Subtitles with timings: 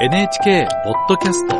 [0.00, 1.56] NHK ポッドキャスト。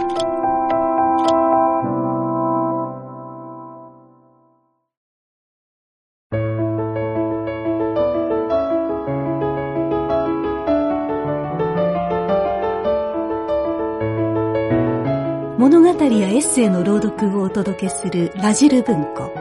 [15.58, 19.32] 物語やエッセイの朗読をお届けするラジル文庫。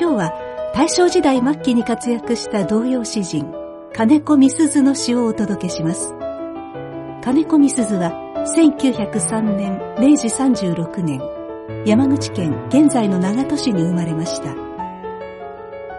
[0.00, 0.32] 今日は
[0.74, 3.52] 大正時代末期に活躍した童謡詩人
[3.92, 6.14] 金子みすずの詩をお届けします。
[7.24, 8.12] 金子みすずは
[8.54, 11.22] 1903年明治36年
[11.86, 14.54] 山口県現在の長門市に生まれました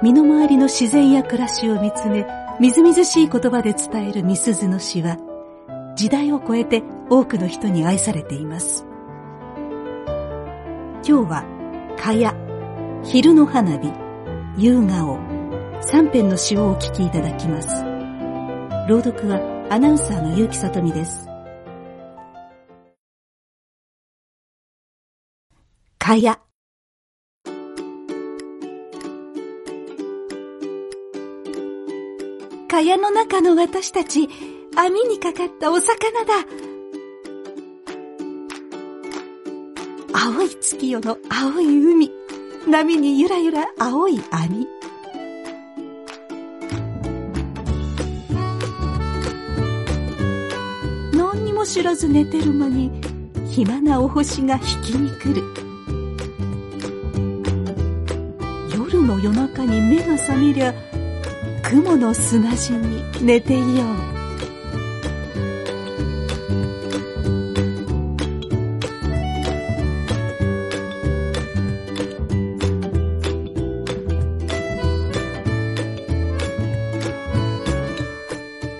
[0.03, 2.27] 身の回りの自然や暮らしを見つめ
[2.59, 5.17] みずみずしい言葉で伝えるみすずの詩は
[5.95, 8.85] 時代を超えて多くの人に愛されています
[11.07, 12.35] 今日は、かや、
[13.03, 13.93] 昼の花火、
[14.57, 15.19] 夕顔、
[15.81, 17.83] 三編の詩をお聞きいただきます。
[18.87, 21.27] 朗読はアナウンサーの結城さとみです。
[25.97, 26.39] かや、
[32.67, 34.29] かやの中の私たち、
[34.77, 36.33] 網にかかったお魚だ。
[40.13, 42.11] 青い月夜の青い海、
[42.67, 44.74] 波にゆらゆら青い網。
[51.65, 52.91] 知らず寝てる間に、
[53.49, 55.43] 暇なお星が引きに来る。
[58.71, 60.73] 夜の夜中に目が覚めりゃ、
[61.63, 64.15] 雲の砂地に寝ていよう。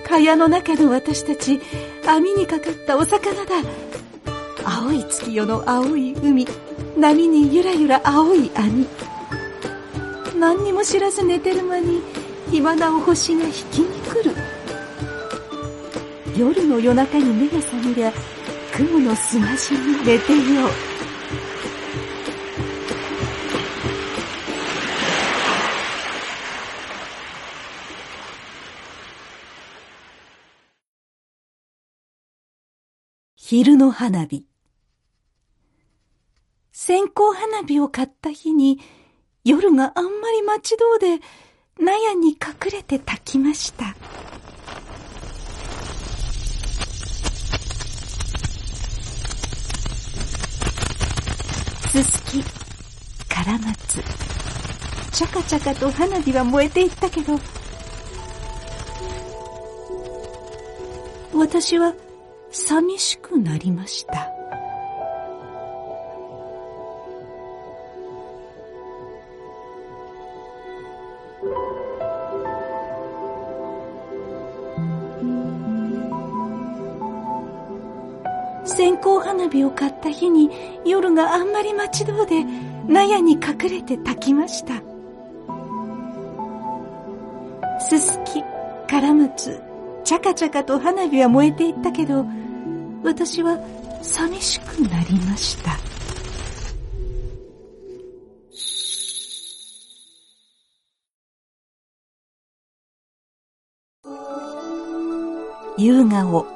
[0.08, 1.60] 蚊帳の中の私たち、
[2.06, 3.56] 網にかかったお魚だ。
[4.64, 6.46] 青い月夜の青い海、
[6.96, 8.86] 波にゆらゆら青い網。
[10.38, 12.00] 何にも知らず寝てる間に、
[12.50, 14.36] 暇なを星が引きに来る。
[16.36, 18.12] 夜の夜中に目が覚めりゃ、
[18.76, 20.95] 雲の砂地に寝てよう。
[33.48, 34.44] 昼の花火。
[36.72, 38.80] 線香花火を買った日に、
[39.44, 41.24] 夜があんまり待ち遠で、
[41.78, 43.94] 納屋に隠れて焚きました。
[51.92, 52.42] すすき、
[53.32, 54.02] から松、
[55.12, 57.38] ちゃかちゃかと花火は燃えていったけど、
[61.32, 61.94] 私は
[62.56, 64.32] 寂しくなりました。
[78.64, 80.50] 線香花火を買った日に
[80.86, 82.42] 夜があんまり待ち遠で
[82.88, 84.82] 納屋に隠れて焚きました。
[87.80, 88.42] すすき、
[88.88, 89.60] からむつ、
[90.04, 92.24] ちゃかちゃかと花火は燃えていったけど
[93.02, 93.58] 私は
[94.02, 95.76] 寂しくなりました。
[105.78, 106.46] 夕顔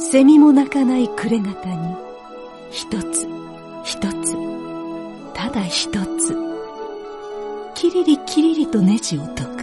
[0.00, 1.94] セミも鳴かない暮れ方に。
[2.72, 3.28] 一つ
[3.84, 4.36] 一つ。
[5.32, 6.36] ただ一つ。
[7.74, 9.59] きりりきりりとネジを解く。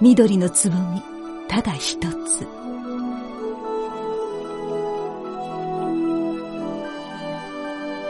[0.00, 1.02] 緑のつぼみ
[1.46, 2.46] ただ一つ。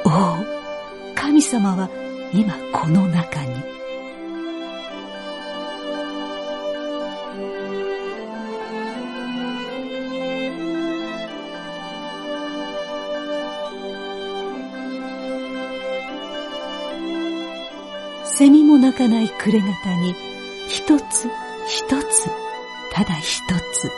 [0.05, 0.37] おお
[1.17, 1.89] 神様は
[2.33, 3.61] 今この中に。
[18.25, 20.15] セミも鳴かない暮れ方に
[20.69, 21.29] 一つ
[21.73, 22.29] 一つ、
[22.93, 23.93] ただ一つ、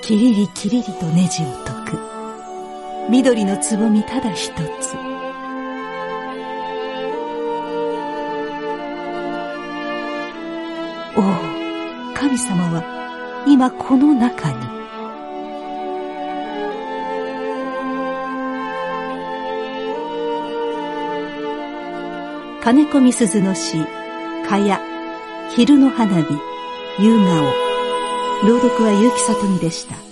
[0.00, 1.98] きりりきりりとネジを解く。
[3.10, 4.96] 緑のつぼみただ一つ。
[11.14, 14.56] おお、神様は今この中に。
[22.62, 23.76] 金子みすずの詩、
[24.48, 24.80] かや、
[25.54, 26.51] 昼の花火、
[26.98, 27.44] 夕顔。
[28.44, 30.11] 朗読は結城里美でした。